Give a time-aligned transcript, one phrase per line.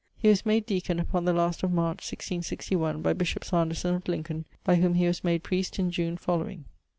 [0.17, 4.45] He was made deacon upon the last of March, 1661, by bishop Sanderson of Lincoln,
[4.63, 6.65] by whom he was made priest in June following.